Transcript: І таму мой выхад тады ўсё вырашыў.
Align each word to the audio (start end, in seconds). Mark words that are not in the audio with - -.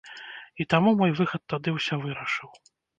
І 0.65 0.67
таму 0.75 0.89
мой 1.03 1.15
выхад 1.21 1.41
тады 1.55 1.77
ўсё 1.79 2.03
вырашыў. 2.11 2.49